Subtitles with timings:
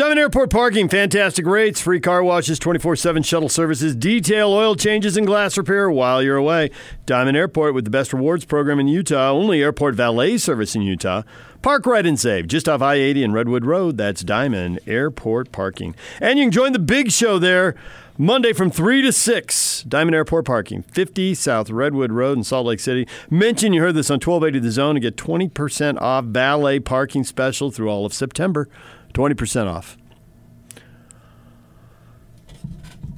[0.00, 5.14] Diamond Airport parking, fantastic rates, free car washes, 24 7 shuttle services, detail oil changes,
[5.14, 6.70] and glass repair while you're away.
[7.04, 11.20] Diamond Airport with the best rewards program in Utah, only airport valet service in Utah.
[11.60, 13.98] Park right and save just off I 80 and Redwood Road.
[13.98, 15.94] That's Diamond Airport parking.
[16.18, 17.74] And you can join the big show there
[18.16, 19.82] Monday from 3 to 6.
[19.82, 23.06] Diamond Airport parking, 50 South Redwood Road in Salt Lake City.
[23.28, 27.70] Mention you heard this on 1280 The Zone and get 20% off valet parking special
[27.70, 28.66] through all of September.
[29.12, 29.96] 20% off.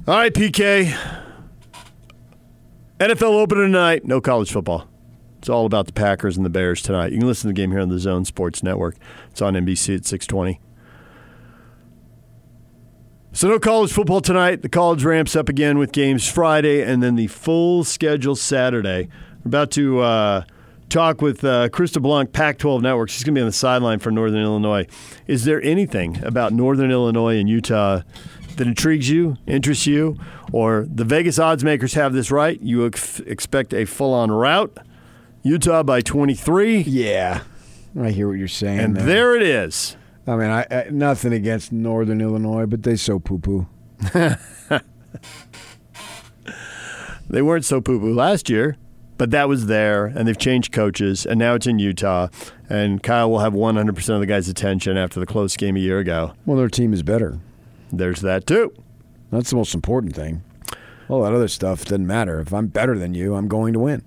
[0.07, 0.93] All right, PK.
[2.99, 4.05] NFL opener tonight.
[4.05, 4.87] No college football.
[5.39, 7.11] It's all about the Packers and the Bears tonight.
[7.11, 8.95] You can listen to the game here on the Zone Sports Network.
[9.29, 10.59] It's on NBC at 620.
[13.33, 14.61] So no college football tonight.
[14.61, 19.09] The college ramps up again with games Friday and then the full schedule Saturday.
[19.43, 20.43] We're about to uh,
[20.89, 23.09] talk with uh, Krista Blunk, Pac-12 Network.
[23.09, 24.87] She's going to be on the sideline for Northern Illinois.
[25.27, 28.01] Is there anything about Northern Illinois and Utah
[28.57, 30.17] that intrigues you, interests you,
[30.51, 32.61] or the Vegas odds makers have this right?
[32.61, 34.77] You ex- expect a full-on rout.
[35.41, 36.81] Utah by 23.
[36.81, 37.41] Yeah,
[37.99, 38.79] I hear what you're saying.
[38.79, 39.97] And there, there it is.
[40.25, 43.67] I mean, I, I, nothing against Northern Illinois, but they so poo poo.
[47.33, 48.77] They weren't so poo poo last year,
[49.17, 52.27] but that was there, and they've changed coaches, and now it's in Utah.
[52.69, 55.99] And Kyle will have 100% of the guys' attention after the close game a year
[55.99, 56.33] ago.
[56.45, 57.39] Well, their team is better.
[57.91, 58.73] There's that too.
[59.31, 60.43] That's the most important thing.
[61.09, 62.39] All that other stuff doesn't matter.
[62.39, 64.03] If I'm better than you, I'm going to win.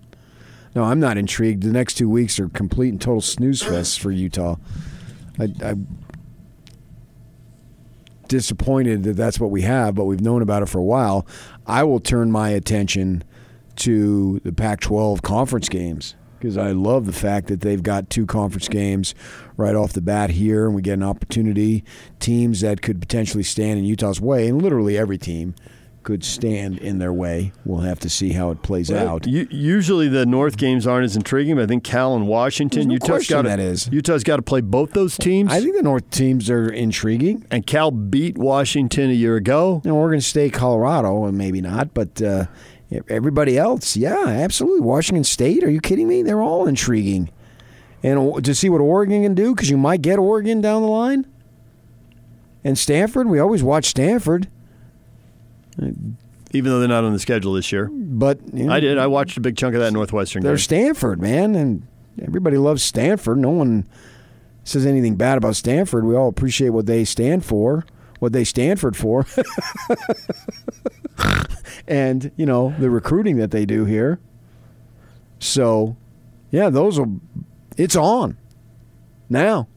[0.75, 1.62] No, I'm not intrigued.
[1.62, 4.57] The next two weeks are complete and total snooze fest for Utah.
[5.39, 5.87] I, I'm
[8.29, 11.27] disappointed that that's what we have, but we've known about it for a while.
[11.67, 13.25] I will turn my attention
[13.77, 18.27] to the Pac 12 conference games because I love the fact that they've got two
[18.27, 19.14] conference games
[19.56, 21.82] right off the bat here, and we get an opportunity.
[22.20, 25.54] Teams that could potentially stand in Utah's way, and literally every team
[26.02, 27.52] could stand in their way.
[27.64, 29.27] We'll have to see how it plays out.
[29.27, 32.92] U- usually the North games aren't as intriguing, but I think Cal and Washington, no
[32.92, 33.88] Utah's got that is.
[33.91, 35.53] Utah's got to play both those teams.
[35.53, 37.44] I think the North teams are intriguing.
[37.50, 39.82] and Cal beat Washington a year ago.
[39.84, 42.47] Know, Oregon State, Colorado, and maybe not, but uh,
[43.08, 44.80] everybody else, yeah, absolutely.
[44.80, 46.22] Washington State, are you kidding me?
[46.22, 47.30] They're all intriguing.
[48.02, 51.26] And to see what Oregon can do, because you might get Oregon down the line.
[52.62, 54.48] And Stanford, we always watch Stanford,
[55.80, 55.86] uh,
[56.52, 58.98] Even though they're not on the schedule this year, but you know, I did.
[58.98, 60.58] I watched a big chunk of that Northwestern they're game.
[60.58, 61.86] Stanford, man, and
[62.20, 63.38] everybody loves Stanford.
[63.38, 63.86] No one
[64.64, 66.04] says anything bad about Stanford.
[66.04, 67.84] We all appreciate what they stand for,
[68.19, 69.27] what they Stanford for,
[71.87, 74.21] and you know the recruiting that they do here.
[75.38, 75.97] So,
[76.50, 77.21] yeah, those will.
[77.77, 78.37] It's on
[79.28, 79.69] now.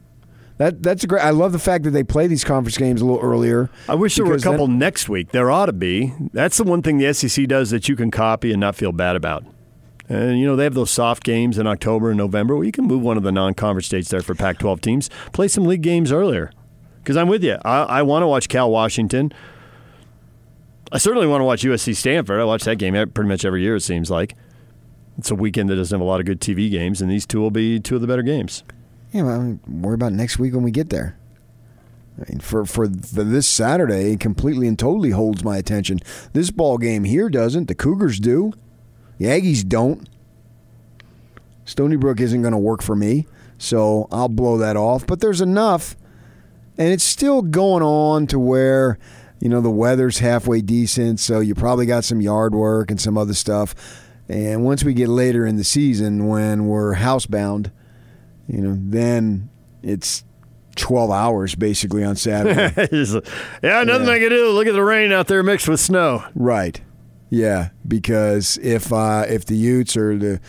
[0.58, 1.22] That that's a great.
[1.22, 3.70] I love the fact that they play these conference games a little earlier.
[3.88, 5.30] I wish there were a because then- couple next week.
[5.32, 6.12] There ought to be.
[6.32, 9.16] That's the one thing the SEC does that you can copy and not feel bad
[9.16, 9.44] about.
[10.08, 12.56] And you know they have those soft games in October and November.
[12.56, 15.08] Well, you can move one of the non-conference states there for Pac-12 teams.
[15.32, 16.50] Play some league games earlier.
[17.02, 17.56] Because I'm with you.
[17.64, 19.32] I, I want to watch Cal Washington.
[20.92, 22.40] I certainly want to watch USC Stanford.
[22.40, 23.76] I watch that game pretty much every year.
[23.76, 24.34] It seems like
[25.18, 27.40] it's a weekend that doesn't have a lot of good TV games, and these two
[27.40, 28.64] will be two of the better games.
[29.12, 31.16] Yeah, worry about next week when we get there.
[32.18, 36.00] I mean, for for the, this Saturday, it completely and totally holds my attention.
[36.32, 37.66] This ball game here doesn't.
[37.66, 38.52] The Cougars do.
[39.18, 40.08] The Aggies don't.
[41.64, 43.26] Stony Brook isn't going to work for me,
[43.58, 45.06] so I'll blow that off.
[45.06, 45.96] But there's enough,
[46.80, 48.98] and it's still going on to where
[49.38, 53.18] you know the weather's halfway decent, so you probably got some yard work and some
[53.18, 53.74] other stuff.
[54.28, 57.70] And once we get later in the season, when we're housebound,
[58.48, 59.50] you know, then
[59.82, 60.24] it's
[60.76, 62.72] 12 hours basically on Saturday.
[63.62, 64.12] yeah, nothing Yeah.
[64.12, 64.50] I can do.
[64.50, 66.24] Look at the rain out there mixed with snow.
[66.34, 66.80] right.
[67.32, 70.40] Yeah, because if uh, if the Utes or the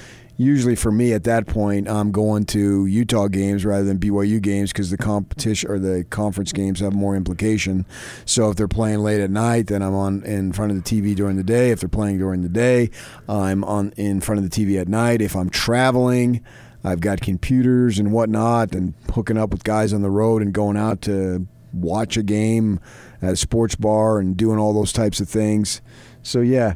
[0.42, 4.72] usually for me at that point, I'm going to Utah games rather than BYU games
[4.72, 7.86] because the competition or the conference games have more implication.
[8.26, 11.16] So if they're playing late at night, then I'm on in front of the TV
[11.16, 11.72] during the day.
[11.72, 12.90] If they're playing during the day,
[13.30, 15.22] I'm on in front of the TV at night.
[15.22, 16.44] If I'm traveling,
[16.84, 20.78] I've got computers and whatnot, and hooking up with guys on the road and going
[20.78, 22.80] out to watch a game
[23.22, 25.82] at a sports bar and doing all those types of things.
[26.24, 26.76] So yeah,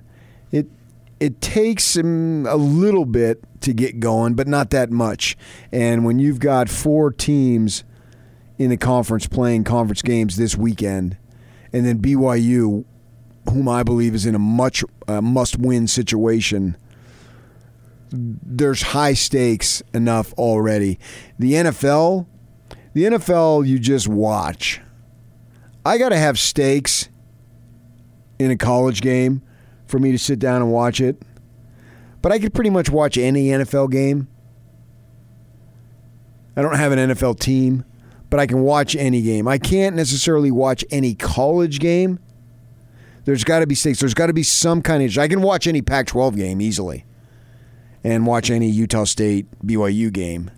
[1.26, 5.36] it takes a little bit to get going, but not that much.
[5.72, 7.84] And when you've got four teams
[8.60, 11.18] in the conference playing conference games this weekend,
[11.74, 12.86] and then BYU,
[13.50, 16.78] whom I believe is in a much uh, must-win situation,
[18.12, 21.00] there's high stakes enough already.
[21.40, 22.28] The NFL,
[22.94, 24.80] the NFL, you just watch.
[25.84, 27.10] I got to have stakes
[28.38, 29.42] in a college game
[29.96, 31.22] for me to sit down and watch it.
[32.22, 34.28] But I could pretty much watch any NFL game.
[36.58, 37.86] I don't have an NFL team,
[38.30, 39.48] but I can watch any game.
[39.48, 42.20] I can't necessarily watch any college game.
[43.24, 44.02] There's got to be stakes.
[44.02, 45.18] There's got to be some kind of.
[45.18, 47.06] I can watch any Pac 12 game easily
[48.04, 50.52] and watch any Utah State BYU game.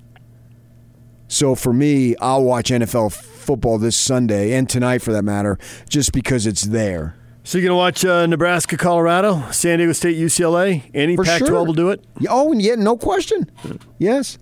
[1.28, 6.12] So for me, I'll watch NFL football this Sunday and tonight for that matter, just
[6.12, 7.16] because it's there.
[7.48, 10.84] So you're gonna watch uh, Nebraska, Colorado, San Diego State, UCLA.
[10.94, 11.64] Any For Pac-12 sure.
[11.64, 12.04] will do it.
[12.28, 13.50] Oh, and yet no question.
[13.98, 14.38] Yes,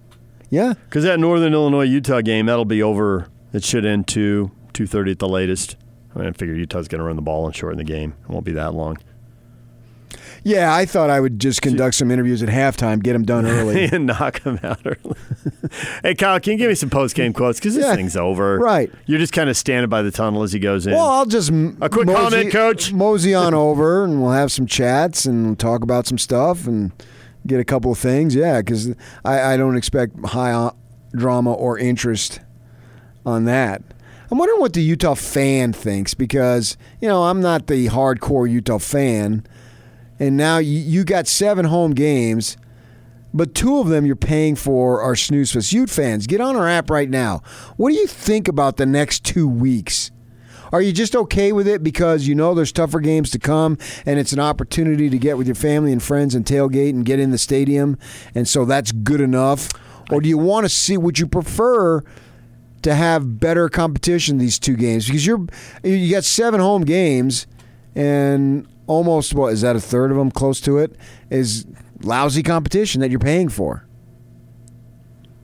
[0.50, 0.74] yeah.
[0.74, 3.28] Because that Northern Illinois Utah game that'll be over.
[3.54, 5.76] It should end two two thirty at the latest.
[6.16, 8.16] I, mean, I figure Utah's gonna run the ball and shorten the game.
[8.24, 8.98] It won't be that long.
[10.48, 13.86] Yeah, I thought I would just conduct some interviews at halftime, get them done early.
[13.92, 15.16] and knock them out early.
[16.04, 17.60] hey, Kyle, can you give me some post game quotes?
[17.60, 18.60] Because this Yeah, thing's over.
[18.60, 18.92] right.
[19.08, 20.94] You're just kind of standing by the tunnel as he goes in.
[20.94, 22.94] well, I'll just A quick comment, Coach.
[22.94, 26.92] Mosey on over, and we'll have some chats and talk about some stuff and
[27.48, 28.36] get a couple of things.
[28.36, 28.94] Yeah, because
[29.26, 30.72] I, I don't expect high uh,
[31.14, 32.40] drama or interest
[33.26, 33.82] on that.
[34.30, 38.78] I'm wondering what the Utah fan thinks because you know I'm not the hardcore Utah
[38.80, 39.46] fan,
[40.20, 42.58] and now you, you got seven home games.
[43.34, 45.74] But two of them you're paying for are Snooze Fest.
[45.74, 47.42] Ute fans, get on our app right now.
[47.76, 50.12] What do you think about the next two weeks?
[50.72, 54.20] Are you just okay with it because you know there's tougher games to come and
[54.20, 57.32] it's an opportunity to get with your family and friends and tailgate and get in
[57.32, 57.98] the stadium
[58.34, 59.70] and so that's good enough?
[60.12, 62.04] Or do you want to see would you prefer
[62.82, 65.46] to have better competition these two games because you're
[65.84, 67.48] you got seven home games
[67.96, 70.96] and almost what is that a third of them close to it
[71.30, 71.66] is
[72.02, 73.88] lousy competition that you're paying for.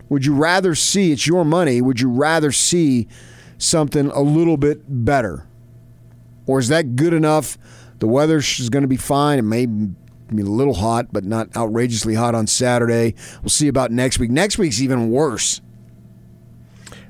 [0.10, 1.82] Would you rather see it's your money?
[1.82, 3.08] Would you rather see
[3.58, 5.48] something a little bit better?
[6.46, 7.58] Or is that good enough?
[8.00, 9.40] The weather is going to be fine.
[9.40, 13.16] It may be a little hot, but not outrageously hot on Saturday.
[13.42, 14.32] We'll see about next week.
[14.32, 15.62] Next week's even worse.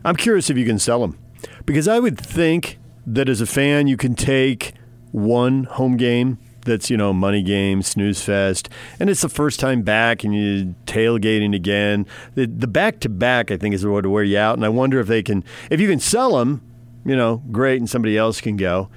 [0.04, 1.18] I'm curious if you can sell them
[1.66, 4.74] because I would think that as a fan you can take
[5.12, 8.69] one home game that's you know money game snooze fest
[9.00, 12.06] and it's the first time back and you tailgating again
[12.36, 15.00] the back to back I think is what to wear you out and I wonder
[15.00, 16.62] if they can if you can sell them
[17.04, 18.90] you know great and somebody else can go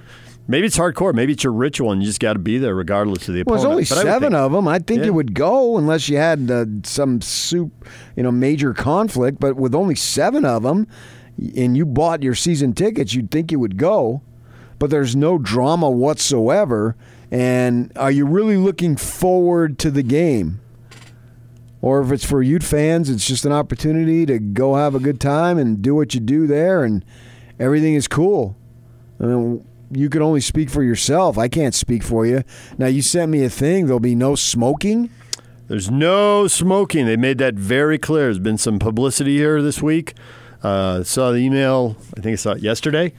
[0.46, 3.28] maybe it's hardcore maybe it's your ritual and you just got to be there regardless
[3.28, 4.68] of the Well, opponent there's only But seven think- of them.
[4.68, 5.06] I think Yeah.
[5.06, 7.72] it would go unless you had uh, some soup,
[8.14, 9.40] you know, major conflict.
[9.40, 10.86] But with only seven of them,
[11.56, 14.20] and you bought your season tickets, you'd think it would go.
[14.78, 16.96] But there's no drama whatsoever.
[17.30, 20.60] And are you really looking forward to the game?
[21.84, 25.20] Or if it's for Ute fans, it's just an opportunity to go have a good
[25.20, 27.04] time and do what you do there, and
[27.60, 28.56] everything is cool.
[29.20, 31.36] I mean, you can only speak for yourself.
[31.36, 32.42] I can't speak for you.
[32.78, 33.84] Now, you sent me a thing.
[33.84, 35.10] There'll be no smoking.
[35.68, 37.04] There's no smoking.
[37.04, 38.24] They made that very clear.
[38.24, 40.14] There's been some publicity here this week.
[40.62, 41.96] Uh, saw the email.
[42.16, 43.12] I think I saw it yesterday.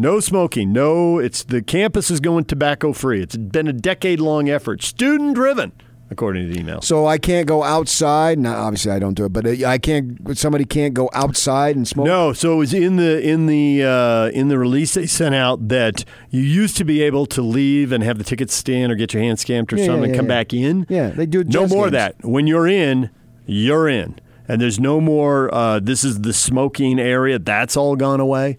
[0.00, 0.72] No smoking.
[0.72, 3.20] No, it's the campus is going tobacco free.
[3.20, 5.72] It's been a decade long effort, student driven,
[6.10, 6.80] according to the email.
[6.80, 8.38] So I can't go outside.
[8.38, 10.38] Now, obviously, I don't do it, but I can't.
[10.38, 12.06] Somebody can't go outside and smoke.
[12.06, 15.68] No, so it was in the in the uh, in the release they sent out
[15.68, 19.12] that you used to be able to leave and have the tickets scanned or get
[19.12, 20.86] your hand stamped or Yeah, something yeah, and come back in.
[20.88, 21.44] Yeah, they do.
[21.44, 22.16] No more of that.
[22.24, 23.10] When you're in,
[23.44, 24.18] you're in.
[24.48, 27.38] And there's no more, uh, this is the smoking area.
[27.38, 28.58] That's all gone away.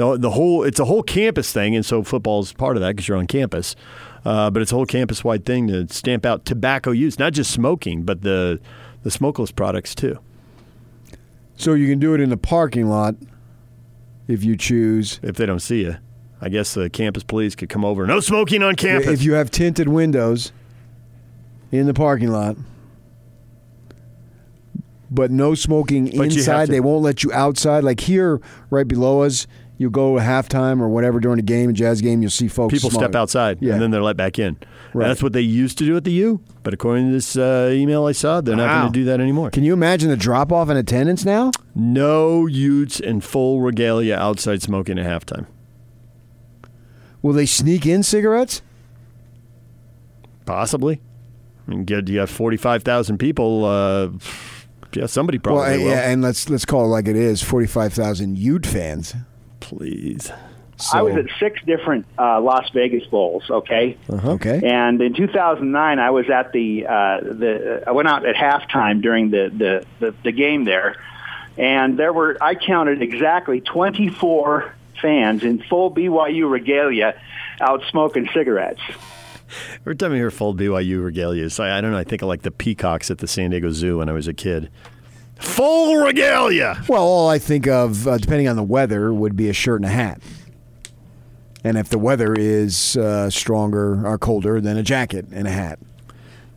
[0.00, 1.76] The, the whole, it's a whole campus thing.
[1.76, 3.76] And so football is part of that because you're on campus.
[4.24, 7.50] Uh, but it's a whole campus wide thing to stamp out tobacco use, not just
[7.50, 8.58] smoking, but the,
[9.02, 10.18] the smokeless products too.
[11.56, 13.14] So you can do it in the parking lot
[14.26, 15.20] if you choose.
[15.22, 15.96] If they don't see you,
[16.40, 18.06] I guess the campus police could come over.
[18.06, 19.10] No smoking on campus.
[19.10, 20.50] If you have tinted windows
[21.70, 22.56] in the parking lot,
[25.10, 26.68] but no smoking But inside.
[26.68, 27.84] They won't let you outside.
[27.84, 28.40] Like here,
[28.70, 29.46] right below us,
[29.80, 32.74] you go halftime or whatever during a game, a jazz game, you'll see folks.
[32.74, 33.72] People step outside Yeah.
[33.72, 34.58] and then they're let back in.
[34.92, 35.08] Right.
[35.08, 36.42] That's what they used to do at the U.
[36.62, 39.48] But according to this uh, email I saw, they're not going to do that anymore.
[39.48, 41.50] Can you imagine the drop off in attendance now?
[41.74, 45.46] No Utes in full regalia outside smoking at halftime.
[47.22, 48.60] Will they sneak in cigarettes?
[50.44, 51.00] Possibly.
[51.66, 53.64] I mean, get, you got 45,000 people.
[53.64, 54.08] Uh,
[54.92, 55.86] yeah, somebody probably well, will.
[55.90, 59.14] yeah, and let's let's call it like it is: forty-five thousand Ute fans.
[59.70, 60.32] Please.
[60.78, 63.48] So, I was at six different uh, Las Vegas bowls.
[63.48, 64.60] Okay, okay.
[64.64, 67.84] and in 2009, I was at the uh, the.
[67.86, 70.96] I went out at halftime during the, the the the game there,
[71.56, 77.20] and there were I counted exactly 24 fans in full BYU regalia
[77.60, 78.80] out smoking cigarettes.
[79.82, 81.98] Every time I hear full BYU regalia, I, I don't know.
[81.98, 84.34] I think of like the peacocks at the San Diego Zoo when I was a
[84.34, 84.70] kid.
[85.40, 86.82] Full regalia.
[86.88, 89.86] Well, all I think of, uh, depending on the weather, would be a shirt and
[89.86, 90.20] a hat.
[91.64, 95.78] And if the weather is uh, stronger or colder, then a jacket and a hat.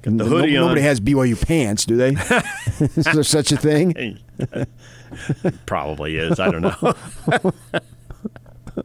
[0.02, 0.68] Got the hoodie no, on.
[0.68, 2.10] Nobody has BYU pants, do they?
[2.80, 4.20] is there such a thing?
[5.66, 6.40] Probably is.
[6.40, 6.94] I don't know.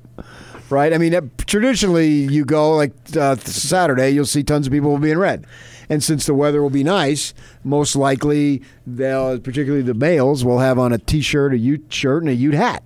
[0.70, 0.92] right?
[0.92, 5.10] I mean, traditionally, you go like uh, Saturday, you'll see tons of people will be
[5.10, 5.44] in red.
[5.90, 7.32] And since the weather will be nice,
[7.64, 12.30] most likely they'll, particularly the males, will have on a t-shirt, a Ute shirt, and
[12.30, 12.82] a Ute hat.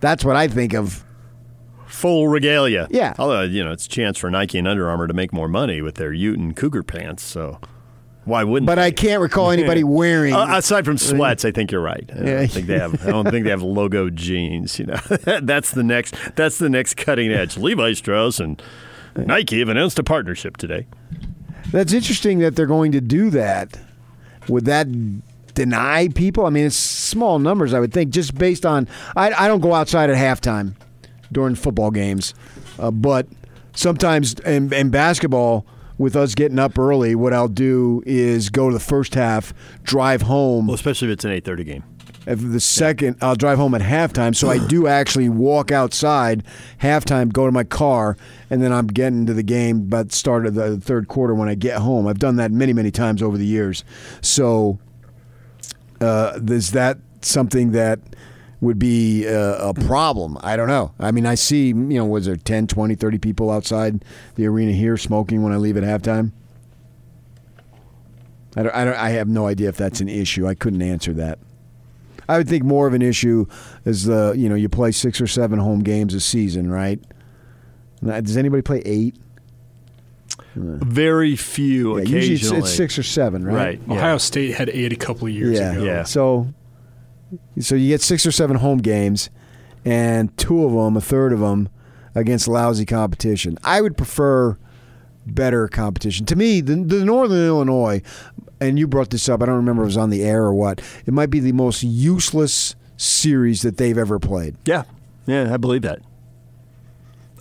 [0.00, 1.04] That's what I think of.
[1.86, 2.88] Full regalia.
[2.90, 3.14] Yeah.
[3.18, 5.82] Although, you know, it's a chance for Nike and Under Armour to make more money
[5.82, 7.22] with their Ute and Cougar pants.
[7.22, 7.58] So
[8.24, 8.86] why wouldn't But they?
[8.86, 10.32] I can't recall anybody wearing.
[10.32, 12.08] Uh, aside from sweats, I think you're right.
[12.12, 12.46] I don't Yeah.
[12.46, 13.06] think they have.
[13.06, 14.78] I don't think they have logo jeans.
[14.78, 14.94] You know,
[15.42, 16.14] that's the next.
[16.36, 17.56] That's the next cutting edge.
[17.56, 18.62] Levi Strauss and
[19.16, 20.86] Nike have announced a partnership today.
[21.72, 23.78] That's interesting that they're going to do that.
[24.48, 24.88] Would that
[25.54, 26.46] deny people?
[26.46, 28.88] I mean, it's small numbers, I would think, just based on.
[29.16, 30.74] I, I don't go outside at halftime
[31.30, 32.34] during football games,
[32.78, 33.28] uh, but
[33.72, 35.64] sometimes in, in basketball,
[35.98, 40.22] with us getting up early, what I'll do is go to the first half, drive
[40.22, 40.66] home.
[40.66, 41.84] Well, especially if it's an 8:30 game.
[42.24, 44.36] The second, I'll drive home at halftime.
[44.36, 46.44] So I do actually walk outside
[46.80, 48.16] halftime, go to my car,
[48.50, 51.54] and then I'm getting to the game But start of the third quarter when I
[51.54, 52.06] get home.
[52.06, 53.84] I've done that many, many times over the years.
[54.20, 54.78] So
[56.00, 58.00] uh, is that something that
[58.60, 60.36] would be uh, a problem?
[60.42, 60.92] I don't know.
[61.00, 64.72] I mean, I see, you know, was there 10, 20, 30 people outside the arena
[64.72, 66.32] here smoking when I leave at halftime?
[68.56, 70.46] I, don't, I, don't, I have no idea if that's an issue.
[70.46, 71.38] I couldn't answer that.
[72.30, 73.46] I would think more of an issue
[73.84, 77.00] is the you know you play six or seven home games a season, right?
[78.02, 79.16] Does anybody play eight?
[80.54, 81.96] Very few.
[81.96, 83.54] Yeah, occasionally, usually it's, it's six or seven, right?
[83.54, 83.80] Right.
[83.86, 83.94] yeah.
[83.94, 85.72] Ohio State had eight a couple of years Yeah.
[85.72, 85.84] ago.
[85.84, 86.02] Yeah.
[86.04, 86.52] So,
[87.60, 89.30] so you get six or seven home games,
[89.84, 91.68] and two of them, a third of them,
[92.14, 93.58] against lousy competition.
[93.64, 94.56] I would prefer
[95.34, 96.26] better competition.
[96.26, 98.02] To me, the, the Northern Illinois,
[98.60, 99.42] and you brought this up.
[99.42, 100.80] I don't remember if it was on the air or what.
[101.06, 104.56] It might be the most useless series that they've ever played.
[104.66, 104.82] Yeah,
[105.26, 106.00] yeah, I believe that.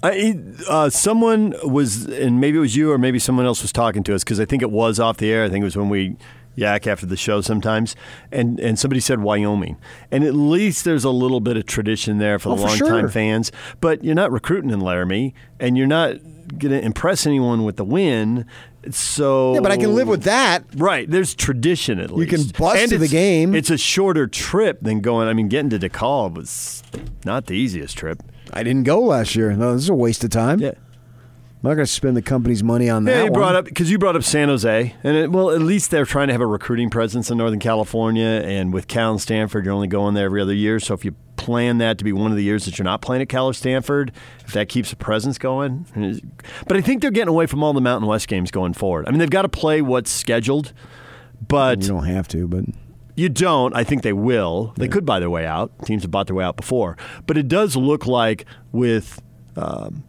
[0.02, 4.02] I, uh, someone was, and maybe it was you or maybe someone else was talking
[4.04, 5.44] to us because I think it was off the air.
[5.44, 6.16] I think it was when we
[6.56, 7.98] yak after the show sometimes,
[8.32, 9.76] and and somebody said Wyoming,
[10.10, 13.02] and at least there's a little bit of tradition there for Oh, the for long
[13.02, 13.10] sure.
[13.10, 13.52] fans.
[13.82, 16.16] But you're not recruiting in Laramie, and you're not
[16.58, 18.46] going to impress anyone with the win.
[18.92, 20.64] So Yeah, but I can live with that.
[20.76, 22.32] Right, there's tradition at least.
[22.32, 23.54] You can bust And to the game.
[23.54, 25.28] It's a shorter trip than going.
[25.28, 26.84] I mean, getting to DeKalb was
[27.26, 28.24] not the easiest trip.
[28.54, 29.52] I didn't go last year.
[29.54, 30.60] No, this is a waste of time.
[30.60, 30.72] Yeah.
[31.62, 33.12] I'm not going to spend the company's money on that.
[33.12, 33.56] Yeah, you brought one.
[33.58, 36.34] up because you brought up San Jose, and it, well, at least they're trying to
[36.34, 38.42] have a recruiting presence in Northern California.
[38.46, 40.80] And with Cal and Stanford, you're only going there every other year.
[40.80, 43.22] So if you plan that to be one of the years that you're not playing
[43.22, 44.14] at Cal or Stanford,
[44.46, 45.86] if that keeps a presence going,
[46.66, 49.06] but I think they're getting away from all the Mountain West games going forward.
[49.06, 50.72] I mean, they've got to play what's scheduled,
[51.46, 52.64] but You don't have to, but
[53.16, 53.76] You don't.
[53.76, 54.74] I think they will.
[54.78, 55.74] They could buy their way out.
[55.86, 56.96] Teams have bought their way out before.
[57.28, 59.22] But it does look like with
[59.58, 60.04] um,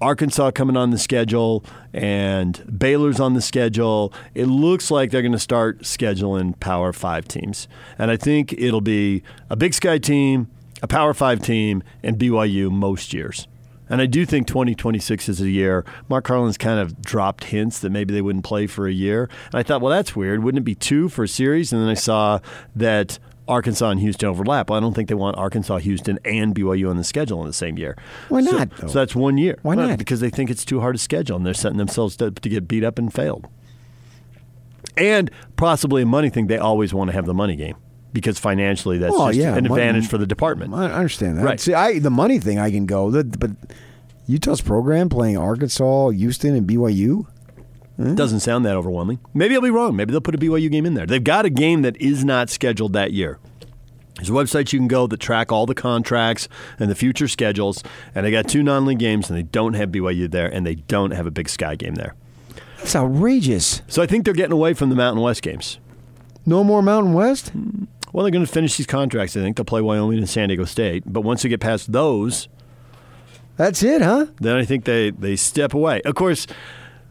[0.00, 5.32] Arkansas coming on the schedule and Baylor's on the schedule, it looks like they're going
[5.32, 7.68] to start scheduling Power Five teams.
[7.98, 10.48] And I think it'll be a Big Sky team,
[10.82, 13.46] a Power Five team, and BYU most years.
[13.90, 15.84] And I do think 2026 is a year.
[16.08, 19.28] Mark Harlan's kind of dropped hints that maybe they wouldn't play for a year.
[19.46, 20.44] And I thought, well, that's weird.
[20.44, 21.72] Wouldn't it be two for a series?
[21.72, 22.38] And then I saw
[22.76, 23.18] that
[23.50, 24.70] Arkansas and Houston overlap.
[24.70, 27.52] Well, I don't think they want Arkansas, Houston, and BYU on the schedule in the
[27.52, 27.96] same year.
[28.28, 29.58] Why So- not, So, that's one year.
[29.62, 29.98] Why Well, not?
[29.98, 32.68] Because they think it's too hard to schedule, and they're setting themselves to, to get
[32.68, 33.48] beat up and failed.
[34.96, 36.46] And possibly a money thing.
[36.46, 37.76] They always want to have the money game
[38.12, 40.74] because financially that's just yeah, an money- advantage for the department.
[40.74, 41.44] I understand that.
[41.44, 41.60] Right.
[41.60, 43.50] See, I the money thing I can go, but
[44.26, 47.26] Utah's program playing Arkansas, Houston, and BYU.
[48.00, 48.14] Hmm?
[48.14, 49.18] Doesn't sound that overwhelming.
[49.34, 49.94] Maybe I'll be wrong.
[49.94, 51.04] Maybe they'll put a BYU game in there.
[51.04, 53.38] They've got a game that is not scheduled that year.
[54.16, 57.82] There's websites you can go that track all the contracts and the future schedules,
[58.14, 61.10] and they got two non-league games, and they don't have BYU there, and they don't
[61.10, 62.14] have a Big Sky game there.
[62.78, 63.82] That's outrageous.
[63.86, 65.78] So I think they're getting away from the Mountain West games.
[66.46, 67.50] No more Mountain West.
[67.50, 67.84] Hmm.
[68.12, 69.36] Well, they're going to finish these contracts.
[69.36, 72.48] I think they'll play Wyoming and San Diego State, but once they get past those,
[73.56, 74.26] That's it, huh?
[74.40, 76.00] then I think they, they step away.
[76.02, 76.46] Of course,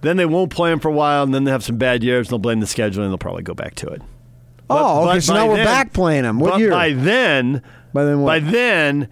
[0.01, 2.27] then they won't play them for a while, and then they have some bad years,
[2.27, 4.01] and they'll blame the schedule, and they'll probably go back to it.
[4.69, 5.15] oh, okay.
[5.17, 6.39] but So now we're then- back playing them.
[6.39, 6.69] What but year?
[6.71, 7.61] By then,
[7.93, 8.27] By then what?
[8.27, 9.07] by then,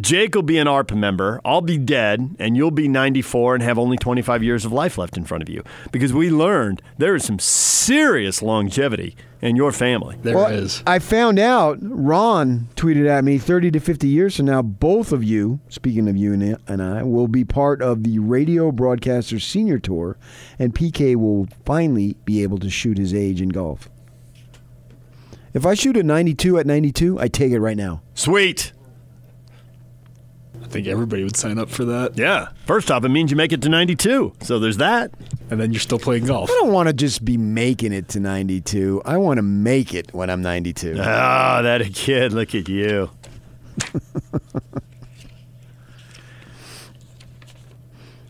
[0.00, 1.40] Jake will be an ARP member.
[1.44, 5.16] I'll be dead, and you'll be 94 and have only 25 years of life left
[5.16, 5.62] in front of you.
[5.90, 10.16] Because we learned there is some serious longevity in your family.
[10.22, 10.82] There well, is.
[10.86, 15.22] I found out, Ron tweeted at me 30 to 50 years from now, both of
[15.22, 20.16] you, speaking of you and I, will be part of the Radio Broadcasters Senior Tour,
[20.58, 23.88] and PK will finally be able to shoot his age in golf.
[25.52, 28.02] If I shoot a 92 at 92, I take it right now.
[28.14, 28.72] Sweet.
[30.76, 32.18] I think everybody would sign up for that.
[32.18, 32.50] Yeah.
[32.66, 34.34] First off, it means you make it to 92.
[34.42, 35.10] So there's that.
[35.48, 36.50] And then you're still playing golf.
[36.50, 39.00] I don't want to just be making it to 92.
[39.06, 40.98] I want to make it when I'm 92.
[41.00, 42.34] Ah, that a kid.
[42.34, 43.08] Look at you.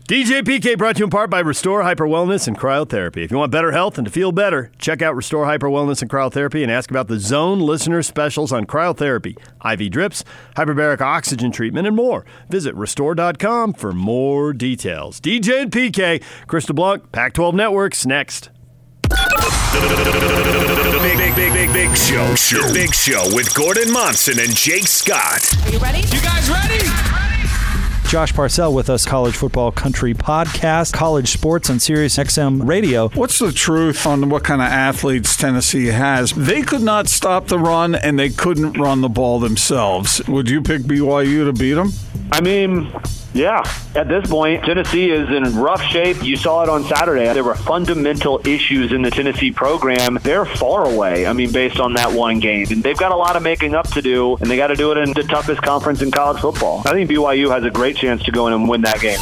[0.07, 3.25] DJ PK brought to you in part by Restore Hyper Wellness and Cryotherapy.
[3.25, 6.09] If you want better health and to feel better, check out Restore Hyper Wellness and
[6.09, 9.37] Cryotherapy and ask about the Zone listener specials on cryotherapy,
[9.69, 10.23] IV drips,
[10.55, 12.25] hyperbaric oxygen treatment, and more.
[12.47, 15.19] Visit restore.com for more details.
[15.19, 18.49] DJ and PK, Krista Blunk, Pac 12 Networks, next.
[21.01, 22.33] Big, big, big, big, big show.
[22.35, 22.73] show.
[22.73, 25.53] Big show with Gordon Monson and Jake Scott.
[25.65, 25.99] Are you ready?
[25.99, 27.26] You guys ready?
[28.07, 33.09] Josh Parcell with us, College Football Country Podcast, College Sports on Sirius XM Radio.
[33.09, 36.31] What's the truth on what kind of athletes Tennessee has?
[36.31, 40.25] They could not stop the run and they couldn't run the ball themselves.
[40.29, 41.91] Would you pick BYU to beat them?
[42.31, 42.89] I mean,
[43.37, 43.63] yeah.
[43.95, 46.23] At this point, Tennessee is in rough shape.
[46.23, 47.31] You saw it on Saturday.
[47.33, 50.19] There were fundamental issues in the Tennessee program.
[50.21, 52.67] They're far away, I mean, based on that one game.
[52.69, 54.91] And they've got a lot of making up to do, and they got to do
[54.91, 56.81] it in the toughest conference in college football.
[56.85, 59.19] I think BYU has a great chance to go in and win that game.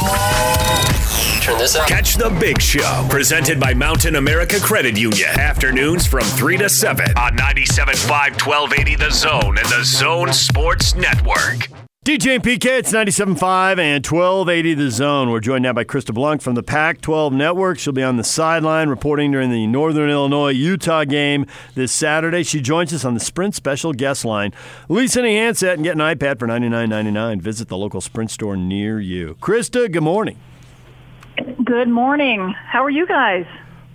[1.46, 1.86] Turn this up.
[1.86, 5.28] Catch the big show, presented by Mountain America Credit Union.
[5.38, 11.85] Afternoons from 3 to 7 on 97.5 1280 The Zone and the Zone Sports Network.
[12.06, 15.28] DJ and PK, it's 97.5 and 1280 The Zone.
[15.28, 17.80] We're joined now by Krista Blunk from the Pac 12 Network.
[17.80, 22.44] She'll be on the sideline reporting during the Northern Illinois Utah game this Saturday.
[22.44, 24.52] She joins us on the Sprint Special Guest Line.
[24.88, 27.40] Lease any handset and get an iPad for $99.99.
[27.40, 29.36] Visit the local Sprint store near you.
[29.40, 30.38] Krista, good morning.
[31.64, 32.54] Good morning.
[32.68, 33.46] How are you guys?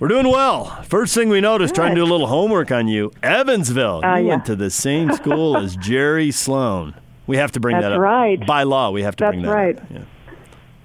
[0.02, 0.84] We're doing well.
[0.84, 4.04] First thing we noticed, trying to do a little homework on you, Evansville.
[4.04, 4.30] Uh, you yeah.
[4.32, 6.94] went to the same school as Jerry Sloan.
[7.28, 8.00] We have to bring That's that up.
[8.00, 8.46] right.
[8.46, 9.78] By law, we have to That's bring that right.
[9.78, 9.84] up.
[9.90, 10.04] Yeah.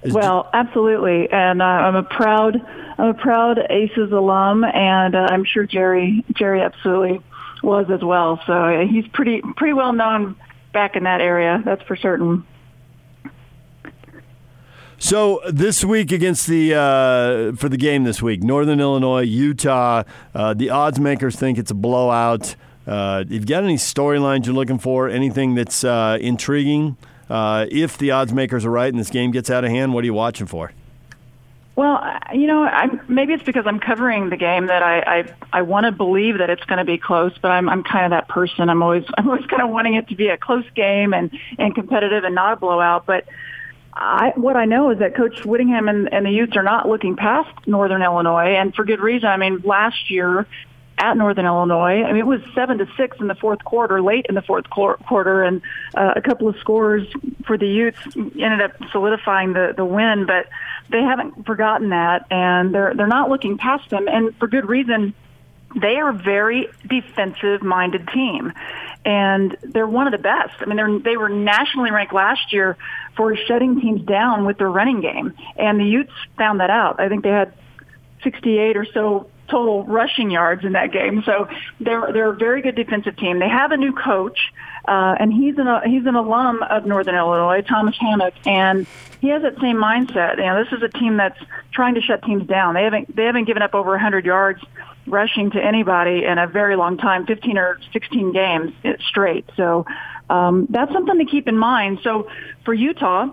[0.03, 2.55] Is Well, absolutely, and uh, I'm a proud,
[2.97, 7.19] I'm a proud Aces alum, and uh, I'm sure Jerry, Jerry absolutely
[7.63, 8.39] was as well.
[8.45, 10.35] So uh, he's pretty, pretty well known
[10.71, 11.61] back in that area.
[11.65, 12.45] That's for certain.
[14.99, 20.03] So this week against the uh, for the game this week, Northern Illinois, Utah.
[20.33, 22.55] Uh, the odds makers think it's a blowout.
[22.87, 26.95] Uh, if you got any storylines you're looking for, anything that's uh, intriguing,
[27.29, 30.03] uh, if the odds makers are right and this game gets out of hand, what
[30.03, 30.71] are you watching for?
[31.75, 35.61] Well, you know, I'm, maybe it's because I'm covering the game that I I, I
[35.61, 38.27] want to believe that it's going to be close, but I'm I'm kind of that
[38.29, 38.67] person.
[38.69, 41.75] I'm always I'm always kind of wanting it to be a close game and and
[41.75, 43.05] competitive and not a blowout.
[43.05, 43.25] But
[43.93, 47.15] I what I know is that Coach Whittingham and, and the Utes are not looking
[47.15, 49.29] past Northern Illinois, and for good reason.
[49.29, 50.47] I mean, last year
[50.97, 52.03] at Northern Illinois.
[52.03, 54.69] I mean, it was seven to six in the fourth quarter, late in the fourth
[54.69, 55.61] quar- quarter, and
[55.95, 57.07] uh, a couple of scores
[57.45, 60.25] for the Utes ended up solidifying the the win.
[60.25, 60.47] But
[60.89, 65.13] they haven't forgotten that, and they're they're not looking past them, and for good reason.
[65.79, 68.53] They are a very defensive-minded team,
[69.03, 70.53] and they're one of the best.
[70.61, 72.77] I mean, they're, they were nationally ranked last year
[73.17, 77.01] for shutting teams down with their running game, and the Utes found that out.
[77.01, 77.53] I think they had
[78.23, 81.23] 68 or so total rushing yards in that game.
[81.25, 81.47] So
[81.79, 83.39] they're they're a very good defensive team.
[83.39, 84.39] They have a new coach,
[84.87, 88.85] uh, and he's an he's an alum of Northern Illinois, Thomas Hammock, and
[89.21, 90.37] he has that same mindset.
[90.37, 91.39] You know, this is a team that's
[91.71, 92.73] trying to shut teams down.
[92.73, 94.61] They haven't they haven't given up over 100 yards
[95.05, 98.73] rushing to anybody in a very long time, 15 or 16 games
[99.07, 99.45] straight.
[99.55, 99.85] So
[100.29, 101.99] um, that's something to keep in mind.
[102.03, 102.29] So
[102.65, 103.29] for Utah.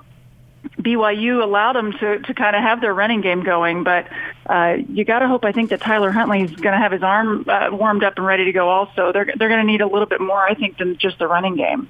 [0.80, 4.06] BYU allowed them to, to kind of have their running game going, but
[4.46, 5.44] uh, you got to hope.
[5.44, 8.26] I think that Tyler Huntley is going to have his arm uh, warmed up and
[8.26, 8.68] ready to go.
[8.68, 11.26] Also, they're they're going to need a little bit more, I think, than just the
[11.26, 11.88] running game.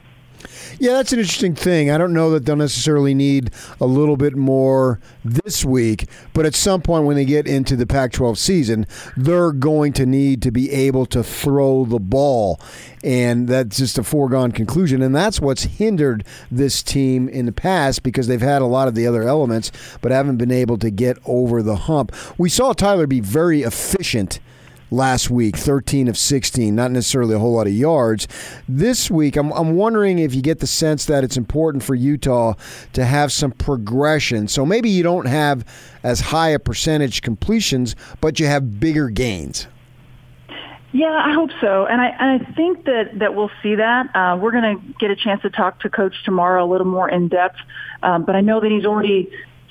[0.78, 1.90] Yeah, that's an interesting thing.
[1.90, 6.54] I don't know that they'll necessarily need a little bit more this week, but at
[6.54, 10.50] some point when they get into the Pac 12 season, they're going to need to
[10.50, 12.60] be able to throw the ball.
[13.02, 15.02] And that's just a foregone conclusion.
[15.02, 18.94] And that's what's hindered this team in the past because they've had a lot of
[18.94, 22.12] the other elements, but haven't been able to get over the hump.
[22.38, 24.40] We saw Tyler be very efficient
[24.94, 28.28] last week, 13 of 16, not necessarily a whole lot of yards.
[28.68, 32.54] This week, I'm, I'm wondering if you get the sense that it's important for Utah
[32.92, 34.48] to have some progression.
[34.48, 35.64] So maybe you don't have
[36.02, 39.66] as high a percentage completions, but you have bigger gains.
[40.92, 44.14] Yeah, I hope so, and I and I think that that we'll see that.
[44.14, 47.10] Uh, we're going to get a chance to talk to Coach tomorrow a little more
[47.10, 47.56] in depth,
[48.04, 49.28] um, but I know that he's already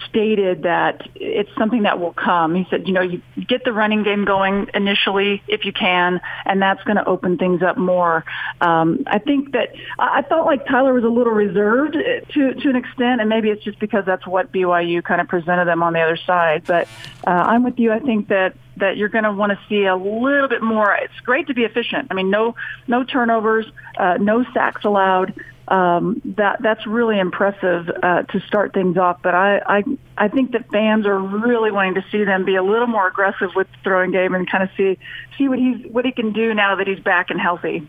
[0.10, 2.56] stated that it's something that will come.
[2.56, 6.62] He said, you know, you get the running game going initially if you can, and
[6.62, 8.24] that's going to open things up more.
[8.62, 12.76] Um, I think that I felt like Tyler was a little reserved to to an
[12.76, 16.02] extent, and maybe it's just because that's what BYU kind of presented them on the
[16.02, 16.64] other side.
[16.66, 16.88] But
[17.26, 17.92] uh, I'm with you.
[17.92, 20.96] I think that that you're going to want to see a little bit more.
[20.96, 22.08] It's great to be efficient.
[22.12, 22.56] I mean, no
[22.88, 23.66] no turnovers,
[23.98, 25.34] uh, no sacks allowed
[25.68, 29.22] um, that that's really impressive uh, to start things off.
[29.22, 29.84] But I, I
[30.18, 33.50] I think that fans are really wanting to see them be a little more aggressive
[33.56, 34.98] with the throwing game and kind of see
[35.38, 37.88] see what he's what he can do now that he's back and healthy.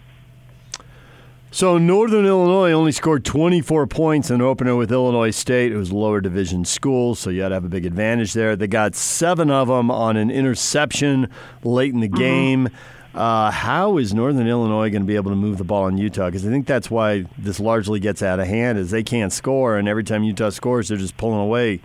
[1.54, 5.70] So Northern Illinois only scored 24 points in an opener with Illinois State.
[5.70, 8.56] It was a lower division school, so you had to have a big advantage there.
[8.56, 11.28] They got seven of them on an interception
[11.62, 12.74] late in the mm-hmm.
[13.14, 16.26] Uh, how is Northern Illinois going to be able to move the ball in Utah?
[16.26, 19.76] Because I think that's why this largely gets out of hand is they can't score,
[19.76, 21.80] and every time Utah scores, they're just pulling away,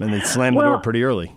[0.00, 1.34] and they slam well, the door pretty early.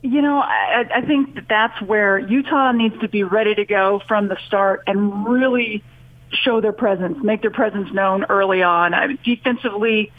[0.00, 4.00] You know, I, I think that that's where Utah needs to be ready to go
[4.08, 5.84] from the start and really
[6.32, 8.94] show their presence, make their presence known early on.
[8.94, 10.10] I mean, defensively,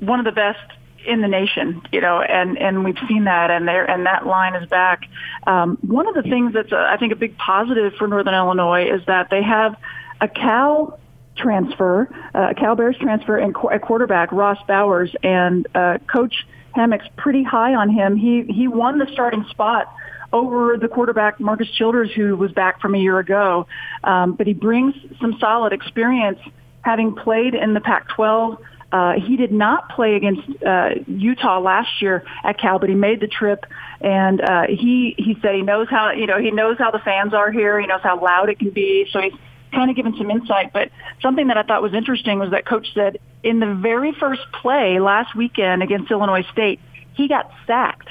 [0.00, 0.58] one of the best
[1.06, 4.54] in the nation, you know, and and we've seen that, and there and that line
[4.54, 5.08] is back.
[5.46, 8.90] Um, one of the things that's a, I think a big positive for Northern Illinois
[8.90, 9.76] is that they have
[10.20, 10.98] a Cal
[11.36, 16.46] transfer, uh, a Cal Bears transfer, and qu- a quarterback Ross Bowers, and uh, Coach
[16.74, 18.16] Hammock's pretty high on him.
[18.16, 19.92] He he won the starting spot
[20.32, 23.66] over the quarterback Marcus Childers, who was back from a year ago,
[24.04, 26.38] um, but he brings some solid experience,
[26.82, 28.58] having played in the Pac-12
[28.90, 33.20] uh, he did not play against uh, Utah last year at Cal, but he made
[33.20, 33.66] the trip,
[34.00, 37.34] and uh, he he said he knows how you know he knows how the fans
[37.34, 37.78] are here.
[37.80, 39.34] He knows how loud it can be, so he's
[39.72, 40.72] kind of given some insight.
[40.72, 44.42] But something that I thought was interesting was that coach said in the very first
[44.52, 46.80] play last weekend against Illinois State,
[47.14, 48.08] he got sacked.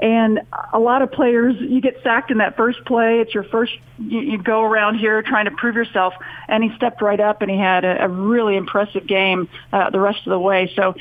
[0.00, 0.40] And
[0.72, 3.20] a lot of players, you get sacked in that first play.
[3.20, 6.14] It's your first, you, you go around here trying to prove yourself.
[6.48, 10.00] And he stepped right up and he had a, a really impressive game uh, the
[10.00, 10.72] rest of the way.
[10.74, 10.94] So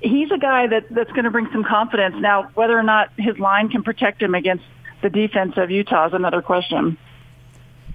[0.00, 2.16] he's a guy that, that's going to bring some confidence.
[2.18, 4.64] Now, whether or not his line can protect him against
[5.02, 6.96] the defense of Utah is another question.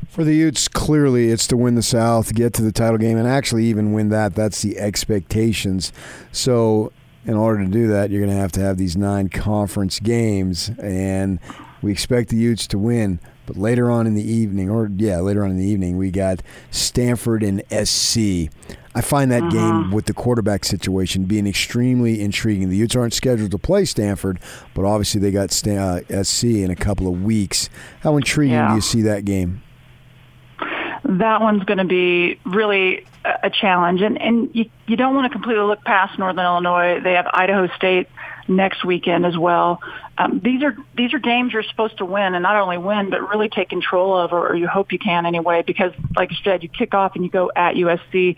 [0.07, 3.27] For the Utes, clearly it's to win the South, get to the title game, and
[3.27, 4.35] actually even win that.
[4.35, 5.93] That's the expectations.
[6.33, 6.91] So
[7.25, 10.69] in order to do that, you're going to have to have these nine conference games,
[10.81, 11.39] and
[11.81, 13.19] we expect the Utes to win.
[13.45, 16.41] But later on in the evening, or yeah, later on in the evening, we got
[16.69, 18.49] Stanford and SC.
[18.93, 19.51] I find that uh-huh.
[19.51, 22.69] game with the quarterback situation being extremely intriguing.
[22.69, 24.39] The Utes aren't scheduled to play Stanford,
[24.73, 27.69] but obviously they got uh, SC in a couple of weeks.
[28.01, 28.69] How intriguing yeah.
[28.69, 29.63] do you see that game?
[31.19, 34.01] that one's going to be really a challenge.
[34.01, 36.99] And, and you, you don't want to completely look past Northern Illinois.
[37.01, 38.07] They have Idaho State
[38.47, 39.79] next weekend as well.
[40.17, 43.29] Um, these are these are games you're supposed to win, and not only win, but
[43.29, 45.63] really take control of, or, or you hope you can anyway.
[45.65, 48.35] Because, like you said, you kick off and you go at USC.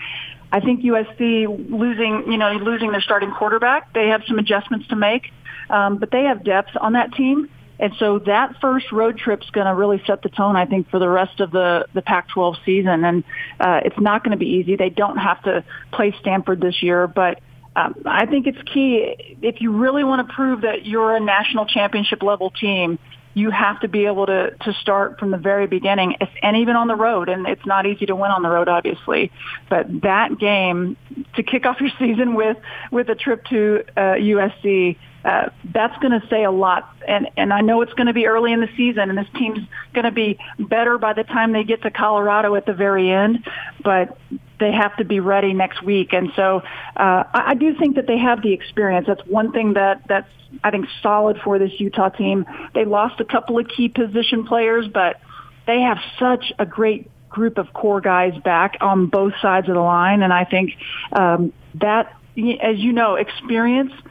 [0.52, 4.96] I think USC losing, you know, losing their starting quarterback, they have some adjustments to
[4.96, 5.32] make,
[5.70, 7.50] um, but they have depth on that team.
[7.80, 10.90] And so that first road trip is going to really set the tone, I think,
[10.90, 13.04] for the rest of the, the Pac-12 season.
[13.04, 13.24] And
[13.60, 14.76] uh, it's not going to be easy.
[14.76, 17.40] They don't have to play Stanford this year, but
[17.76, 19.38] um, I think it's key.
[19.42, 23.00] If you really want to prove that you're a national championship level team,
[23.34, 26.88] you have to be able to to start from the very beginning, and even on
[26.88, 27.30] the road.
[27.30, 29.32] And it's not easy to win on the road, obviously.
[29.70, 30.98] But that game
[31.36, 32.58] to kick off your season with
[32.92, 36.90] with a trip to uh, USC uh, that's going to say a lot.
[37.08, 39.60] And, and I know it's going to be early in the season, and this team's
[39.94, 43.48] going to be better by the time they get to Colorado at the very end,
[43.84, 44.18] but
[44.60, 46.14] they have to be ready next week.
[46.14, 46.62] And so
[46.98, 49.08] uh, I, I do think that they have the experience.
[49.08, 50.30] That's one thing that that's
[50.64, 52.46] I think solid for this Utah team.
[52.76, 55.20] They lost a couple of key position players, but
[55.66, 59.82] they have such a great group of core guys back on both sides of the
[59.82, 60.74] line, and I think
[61.14, 63.94] um, that, as you know, experience–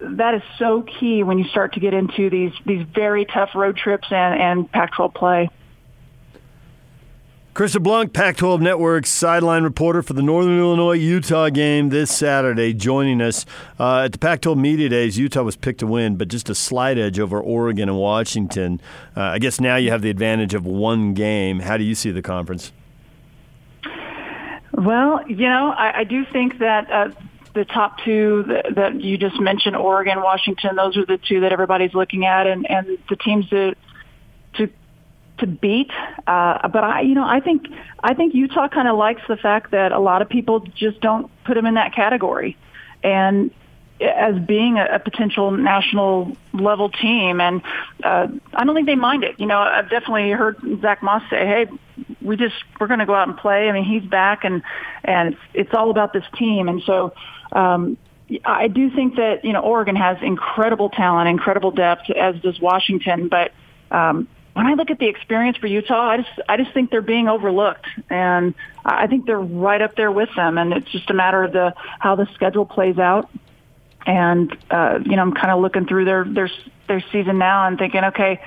[0.00, 3.76] that is so key when you start to get into these these very tough road
[3.76, 5.50] trips and, and Pac-12 play.
[7.54, 12.74] Krista Blunk, Pac 12 Network sideline reporter for the Northern Illinois Utah game this Saturday,
[12.74, 13.46] joining us.
[13.78, 16.54] Uh, at the Pac 12 Media Days, Utah was picked to win, but just a
[16.56, 18.80] slight edge over Oregon and Washington.
[19.16, 21.60] Uh, I guess now you have the advantage of one game.
[21.60, 22.72] How do you see the conference?
[24.72, 26.90] Well, you know, I, I do think that.
[26.90, 27.10] Uh,
[27.54, 31.52] the top two that, that you just mentioned, Oregon, Washington, those are the two that
[31.52, 33.76] everybody's looking at, and, and the teams that
[34.54, 34.68] to
[35.38, 35.90] to beat.
[36.26, 37.66] Uh, but I, you know, I think
[38.00, 41.30] I think Utah kind of likes the fact that a lot of people just don't
[41.44, 42.56] put them in that category,
[43.02, 43.50] and
[44.00, 47.62] as being a, a potential national level team, and
[48.02, 49.38] uh, I don't think they mind it.
[49.38, 51.66] You know, I've definitely heard Zach Moss say, "Hey,
[52.20, 54.62] we just we're going to go out and play." I mean, he's back, and
[55.04, 57.12] and it's, it's all about this team, and so.
[57.54, 57.96] Um,
[58.44, 63.28] I do think that you know Oregon has incredible talent, incredible depth, as does Washington.
[63.28, 63.52] But
[63.90, 67.02] um, when I look at the experience for Utah, I just I just think they're
[67.02, 70.58] being overlooked, and I think they're right up there with them.
[70.58, 73.30] And it's just a matter of the how the schedule plays out.
[74.06, 76.50] And uh, you know, I'm kind of looking through their their
[76.88, 78.40] their season now and thinking, okay,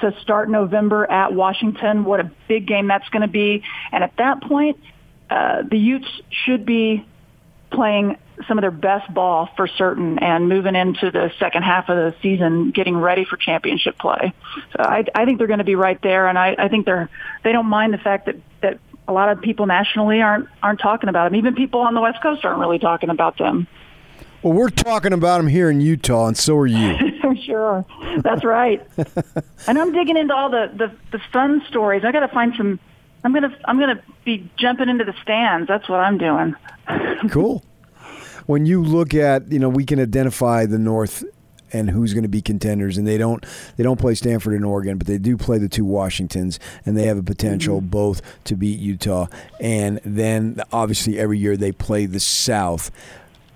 [0.00, 2.04] so start November at Washington.
[2.04, 3.64] What a big game that's going to be.
[3.90, 4.78] And at that point,
[5.30, 7.04] uh, the Utes should be
[7.70, 11.96] playing some of their best ball for certain and moving into the second half of
[11.96, 14.32] the season getting ready for championship play.
[14.76, 17.10] So I, I think they're going to be right there and I, I think they're
[17.42, 18.78] they don't mind the fact that that
[19.08, 21.38] a lot of people nationally aren't aren't talking about them.
[21.38, 23.66] Even people on the West Coast aren't really talking about them.
[24.42, 26.96] Well, we're talking about them here in Utah, and so are you.
[27.44, 27.84] sure,
[28.22, 28.86] that's right.
[29.66, 32.04] and I'm digging into all the, the the fun stories.
[32.04, 32.78] I got to find some.
[33.24, 35.68] I'm gonna I'm gonna be jumping into the stands.
[35.68, 36.54] That's what I'm doing.
[37.30, 37.62] cool
[38.48, 41.22] when you look at, you know, we can identify the North
[41.70, 43.44] and who's going to be contenders and they don't
[43.76, 47.04] they don't play Stanford and Oregon but they do play the two Washingtons and they
[47.04, 47.90] have a potential mm-hmm.
[47.90, 49.26] both to beat Utah
[49.60, 52.90] and then obviously every year they play the South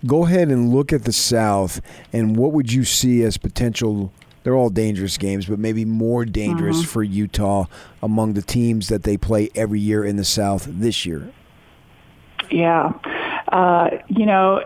[0.05, 1.81] go ahead and look at the South
[2.13, 6.79] and what would you see as potential they're all dangerous games but maybe more dangerous
[6.79, 6.87] mm-hmm.
[6.87, 7.67] for Utah
[8.03, 11.33] among the teams that they play every year in the South this year
[12.51, 12.93] yeah
[13.53, 14.65] uh, you know,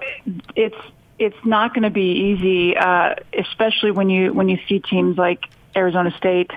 [0.54, 0.76] it's
[1.18, 5.44] it's not going to be easy, uh, especially when you when you see teams like
[5.74, 6.52] Arizona State.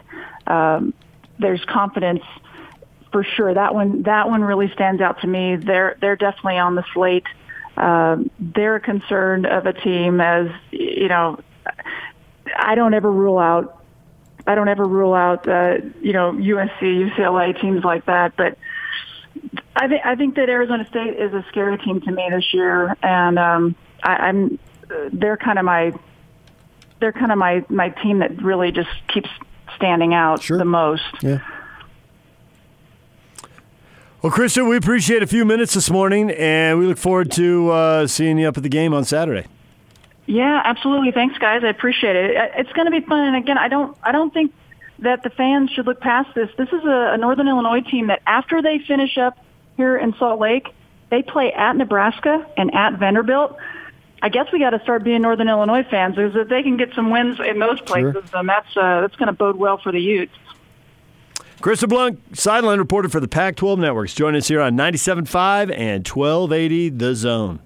[0.45, 0.93] Um,
[1.39, 2.23] there's confidence
[3.12, 3.53] for sure.
[3.53, 5.55] That one that one really stands out to me.
[5.55, 7.25] They're they're definitely on the slate.
[7.77, 11.39] Um, they're concerned of a team as you know.
[12.56, 13.84] I don't ever rule out.
[14.48, 18.58] I don't ever rule out uh, you know USC, UCLA teams like that, but
[19.76, 22.96] I think I think that Arizona State is a scary team to me this year,
[23.02, 24.60] and um, I, I'm
[25.14, 25.94] they're kind of my
[27.00, 29.30] they're kind of my my team that really just keeps
[29.76, 30.58] standing out sure.
[30.58, 31.04] the most.
[31.22, 31.40] Yeah.
[34.22, 38.08] Well, Christian, we appreciate a few minutes this morning, and we look forward to uh,
[38.08, 39.46] seeing you up at the game on Saturday.
[40.30, 41.12] Yeah, absolutely.
[41.12, 41.63] Thanks, guys.
[41.63, 42.52] I appreciate it.
[42.56, 43.20] It's going to be fun.
[43.20, 44.54] And again, I don't, I don't think
[45.00, 46.52] that the fans should look past this.
[46.56, 49.44] This is a, a Northern Illinois team that after they finish up
[49.76, 50.68] here in Salt Lake,
[51.10, 53.58] they play at Nebraska and at Vanderbilt.
[54.22, 56.94] I guess we got to start being Northern Illinois fans because if they can get
[56.94, 58.22] some wins in those places, sure.
[58.32, 60.36] then that's uh, that's going to bode well for the Utes.
[61.60, 66.89] Krista Blunk, sideline reporter for the Pac-12 Networks, join us here on 97.5 and 1280
[66.89, 67.60] The Zone.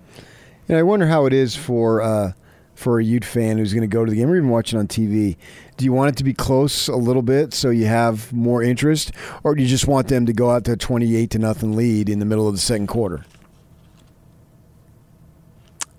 [0.70, 2.32] And I wonder how it is for uh,
[2.76, 4.88] for a Ute fan who's going to go to the game or even watching on
[4.88, 5.38] TV.
[5.78, 9.12] Do you want it to be close a little bit so you have more interest,
[9.44, 12.10] or do you just want them to go out to a twenty-eight to nothing lead
[12.10, 13.26] in the middle of the second quarter?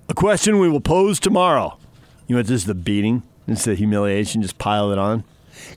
[0.08, 1.78] A question we will pose tomorrow.
[2.26, 3.22] You want this is the beating?
[3.46, 4.42] It's the humiliation.
[4.42, 5.24] Just pile it on.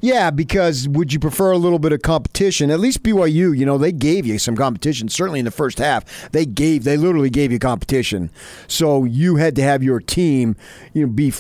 [0.02, 2.70] Yeah, because would you prefer a little bit of competition?
[2.72, 5.10] At least BYU, you know, they gave you some competition.
[5.10, 8.30] Certainly in the first half, they gave, they literally gave you competition.
[8.68, 10.56] So you had to have your team,
[10.94, 11.34] you know, be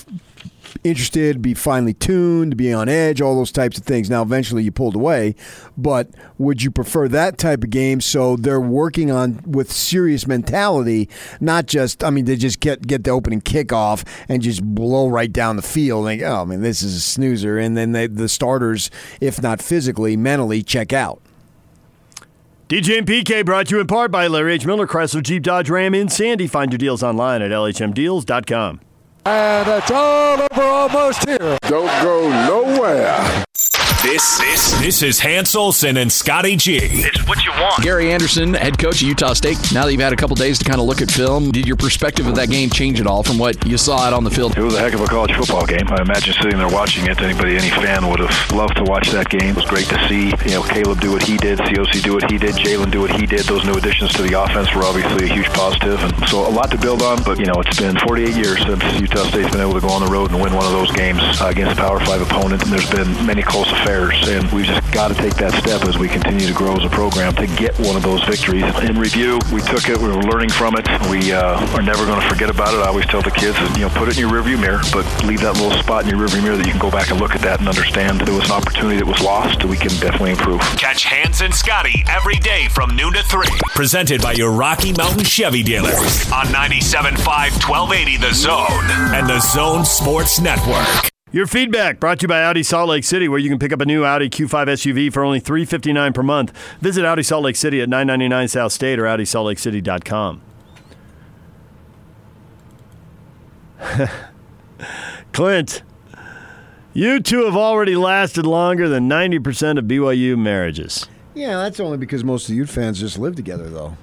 [0.83, 4.09] interested, be finely tuned, be on edge, all those types of things.
[4.09, 5.35] Now, eventually you pulled away,
[5.77, 11.09] but would you prefer that type of game so they're working on with serious mentality,
[11.39, 15.31] not just, I mean, they just get, get the opening kickoff and just blow right
[15.31, 17.57] down the field and, oh, I mean, this is a snoozer.
[17.57, 21.19] And then they, the starters, if not physically, mentally check out.
[22.69, 24.65] DJ and PK brought to you in part by Larry H.
[24.65, 26.45] Miller, Chrysler Jeep Dodge Ram in Sandy.
[26.45, 28.81] Find your deals online at lhmdeals.com.
[29.25, 31.57] And it's all over almost here.
[31.63, 33.43] Don't go nowhere.
[34.07, 36.79] This this this is Hans Olsen and Scotty G.
[36.81, 37.83] It's what you want.
[37.83, 39.57] Gary Anderson, head coach of Utah State.
[39.73, 41.75] Now that you've had a couple days to kind of look at film, did your
[41.75, 44.57] perspective of that game change at all from what you saw out on the field?
[44.57, 45.89] It was a heck of a college football game.
[45.89, 49.27] I imagine sitting there watching it, anybody, any fan would have loved to watch that
[49.27, 49.49] game.
[49.49, 52.31] It was great to see, you know, Caleb do what he did, COC do what
[52.31, 53.41] he did, Jalen do what he did.
[53.41, 56.71] Those new additions to the offense were obviously a huge positive, and so a lot
[56.71, 57.21] to build on.
[57.23, 59.99] But you know, it's been 48 years since Utah State's been able to go on
[59.99, 62.63] the road and win one of those games uh, against a Power Five opponent.
[62.63, 65.97] And there's been many close affairs, and we've just got to take that step as
[65.97, 68.63] we continue to grow as a program to get one of those victories.
[68.83, 69.97] In review, we took it.
[69.97, 70.85] We were learning from it.
[71.09, 72.77] We uh, are never going to forget about it.
[72.77, 75.41] I always tell the kids, you know, put it in your rearview mirror, but leave
[75.41, 77.41] that little spot in your rearview mirror that you can go back and look at
[77.41, 79.65] that and understand there was an opportunity that was lost.
[79.65, 80.61] We can definitely improve.
[80.77, 83.47] Catch Hans and Scotty every day from noon to 3.
[83.73, 87.17] Presented by your Rocky Mountain Chevy dealers on 97.5
[87.65, 91.16] 1280 The Zone and The Zone Sports Network.
[91.29, 93.81] Your feedback brought to you by Audi Salt Lake City, where you can pick up
[93.81, 96.57] a new Audi Q5 SUV for only 359 per month.
[96.79, 100.41] Visit Audi Salt Lake City at 999 South State or AudiSaltLakeCity.com.
[105.33, 105.83] Clint,
[106.93, 111.07] you two have already lasted longer than 90% of BYU marriages.
[111.35, 113.97] Yeah, that's only because most of you fans just live together, though.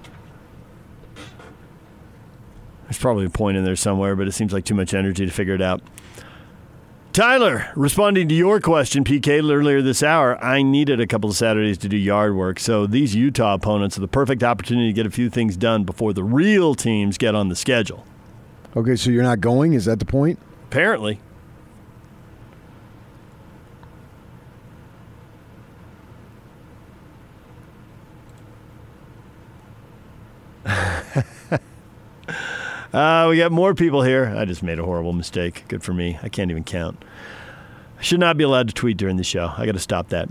[2.85, 5.33] There's probably a point in there somewhere, but it seems like too much energy to
[5.33, 5.81] figure it out.
[7.15, 11.79] Tyler, responding to your question, PK, earlier this hour, I needed a couple of Saturdays
[11.79, 12.59] to do yard work.
[12.59, 16.13] So these Utah opponents are the perfect opportunity to get a few things done before
[16.13, 18.05] the real teams get on the schedule.
[18.77, 19.75] Okay, so you're not going?
[19.75, 20.41] Is that the point?
[20.65, 21.21] Apparently.
[32.95, 34.33] Uh, we got more people here.
[34.37, 35.65] I just made a horrible mistake.
[35.67, 36.17] Good for me.
[36.23, 37.05] I can't even count.
[37.99, 39.53] I should not be allowed to tweet during the show.
[39.57, 40.29] I got to stop that.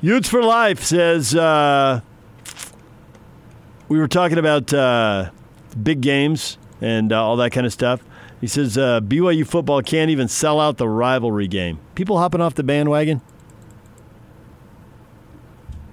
[0.00, 2.00] Utes for Life says uh,
[3.88, 5.30] we were talking about uh,
[5.80, 8.02] big games and uh, all that kind of stuff.
[8.40, 11.78] He says uh, BYU football can't even sell out the rivalry game.
[11.94, 13.20] People hopping off the bandwagon.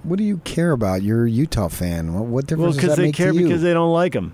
[0.02, 1.02] What do you care about?
[1.02, 2.14] You're a Utah fan.
[2.14, 2.40] What, what Well,
[2.72, 3.46] difference does because that they make care to you?
[3.46, 4.32] because they don't like them.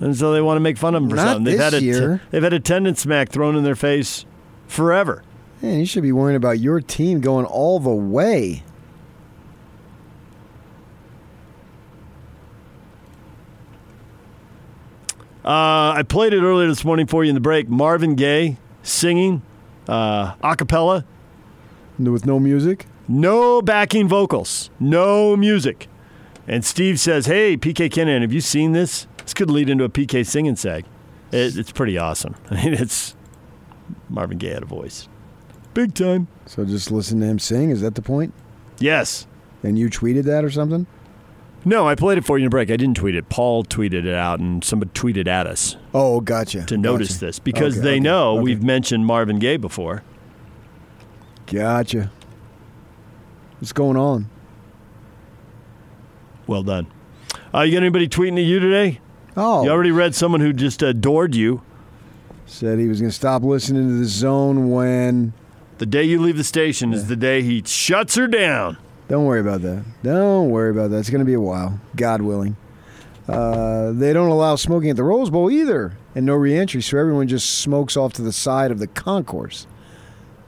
[0.00, 1.44] And so they want to make fun of them for Not something.
[1.44, 2.22] They've this had a year.
[2.30, 4.24] they've had attendance smack thrown in their face
[4.68, 5.22] forever.
[5.60, 8.62] Man, you should be worrying about your team going all the way.
[15.44, 17.68] Uh, I played it earlier this morning for you in the break.
[17.68, 19.42] Marvin Gaye singing
[19.88, 21.04] uh, a cappella.
[21.98, 22.86] With no music?
[23.08, 24.70] No backing vocals.
[24.78, 25.88] No music.
[26.46, 29.08] And Steve says, Hey, PK Kennan, have you seen this?
[29.28, 30.84] This could lead into a PK singing seg.
[31.32, 32.34] It, it's pretty awesome.
[32.50, 33.14] I mean, it's
[34.08, 35.06] Marvin Gaye had a voice.
[35.74, 36.28] Big time.
[36.46, 37.68] So just listen to him sing?
[37.68, 38.32] Is that the point?
[38.78, 39.26] Yes.
[39.62, 40.86] And you tweeted that or something?
[41.62, 42.70] No, I played it for you in break.
[42.70, 43.28] I didn't tweet it.
[43.28, 46.64] Paul tweeted it out, and somebody tweeted at us Oh, gotcha.
[46.64, 47.26] to notice Gotcha.
[47.26, 48.42] this because Okay, they okay, know okay.
[48.44, 50.04] we've mentioned Marvin Gaye before.
[51.48, 52.10] Gotcha.
[53.58, 54.30] What's going on?
[56.46, 56.86] Well done.
[57.52, 59.00] Uh, you got anybody tweeting at you today?
[59.40, 61.62] Oh, You already read someone who just adored you.
[62.46, 65.32] said he was going to stop listening to the zone when.
[65.78, 68.78] The day you leave the station is the day he shuts her down.
[69.06, 69.84] Don't worry about that.
[70.02, 70.98] Don't worry about that.
[70.98, 72.56] It's going to be a while, God willing.
[73.28, 77.28] Uh, they don't allow smoking at the Rose Bowl either, and no reentry, so everyone
[77.28, 79.68] just smokes off to the side of the concourse.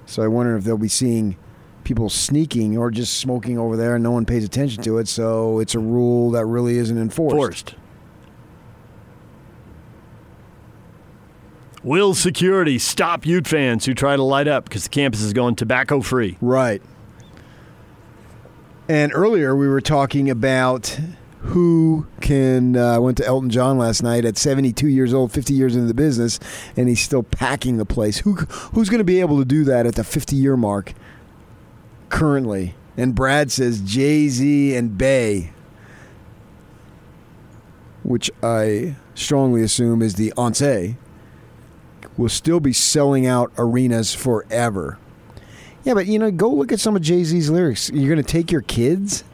[0.04, 1.36] So I wonder if they'll be seeing
[1.84, 5.06] people sneaking or just smoking over there, and no one pays attention to it.
[5.06, 7.36] So it's a rule that really isn't enforced.
[7.36, 7.74] Forced.
[11.82, 15.56] Will security stop Ute fans who try to light up because the campus is going
[15.56, 16.36] tobacco free?
[16.40, 16.82] Right.
[18.86, 20.98] And earlier we were talking about
[21.40, 22.76] who can.
[22.76, 25.86] Uh, I went to Elton John last night at 72 years old, 50 years into
[25.86, 26.38] the business,
[26.76, 28.18] and he's still packing the place.
[28.18, 30.92] Who who's going to be able to do that at the 50 year mark
[32.10, 32.74] currently?
[32.96, 35.52] And Brad says Jay Z and Bay,
[38.02, 40.60] which I strongly assume is the Once,
[42.16, 44.98] will still be selling out arenas forever.
[45.84, 47.90] Yeah, but you know, go look at some of Jay Z's lyrics.
[47.90, 49.24] You're going to take your kids?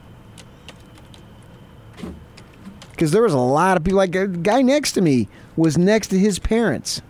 [2.93, 3.99] Because there was a lot of people.
[3.99, 7.03] Like a guy next to me was next to his parents.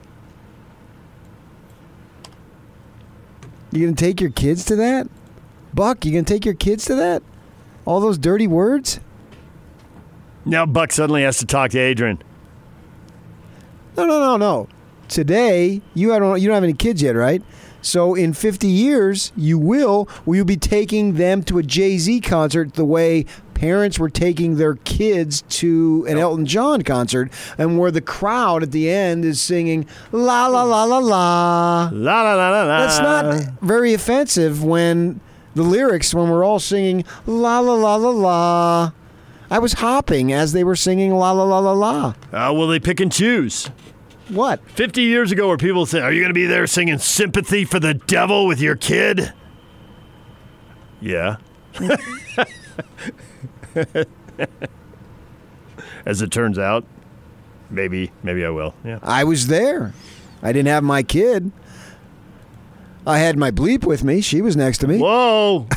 [3.71, 5.09] You going to take your kids to that?
[5.75, 7.23] Buck, you going to take your kids to that?
[7.85, 9.01] All those dirty words?
[10.47, 12.23] Now Buck suddenly has to talk to Adrian.
[13.97, 14.69] No, no, no, no.
[15.09, 17.43] Today you don't you don't have any kids yet, right?
[17.83, 20.09] So in 50 years, you will.
[20.25, 24.57] Will you be taking them to a Jay Z concert the way parents were taking
[24.57, 29.41] their kids to an Elton John concert, and where the crowd at the end is
[29.41, 32.79] singing la la la la la la la la la la?
[32.81, 35.21] That's not very offensive when
[35.55, 38.93] the lyrics when we're all singing la la la la la.
[39.49, 42.15] I was hopping as they were singing la la la la la.
[42.33, 43.71] Uh, will they pick and choose?
[44.29, 44.69] What?
[44.71, 47.79] 50 years ago, where people say, Are you going to be there singing Sympathy for
[47.79, 49.33] the Devil with your kid?
[51.01, 51.37] Yeah.
[56.05, 56.85] As it turns out,
[57.71, 58.75] maybe, maybe I will.
[58.85, 58.99] Yeah.
[59.03, 59.93] I was there.
[60.43, 61.53] I didn't have my kid.
[63.07, 64.21] I had my bleep with me.
[64.21, 64.99] She was next to me.
[64.99, 65.69] Whoa.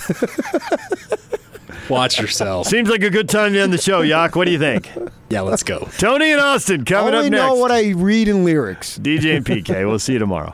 [1.90, 2.68] Watch yourself.
[2.68, 4.36] Seems like a good time to end the show, Yak.
[4.36, 4.90] What do you think?
[5.30, 5.88] Yeah, let's go.
[5.98, 7.42] Tony and Austin coming Only up next.
[7.44, 8.98] know what I read in lyrics.
[9.00, 9.88] DJ and PK.
[9.88, 10.54] We'll see you tomorrow.